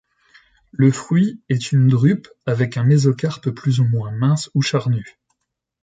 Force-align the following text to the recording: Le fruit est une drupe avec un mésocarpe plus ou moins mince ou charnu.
Le 0.71 0.89
fruit 0.91 1.43
est 1.47 1.71
une 1.73 1.87
drupe 1.87 2.27
avec 2.47 2.75
un 2.75 2.83
mésocarpe 2.83 3.51
plus 3.51 3.79
ou 3.81 3.83
moins 3.83 4.09
mince 4.09 4.49
ou 4.55 4.63
charnu. 4.63 5.19